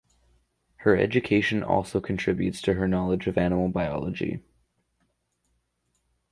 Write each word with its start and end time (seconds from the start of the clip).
Her 0.77 0.97
education 0.97 1.61
also 1.61 2.01
contributes 2.01 2.59
to 2.63 2.73
her 2.73 2.87
knowledge 2.87 3.27
of 3.27 3.37
animal 3.37 3.69
biology. 3.69 4.41